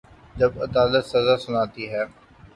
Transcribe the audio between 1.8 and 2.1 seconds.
ہے۔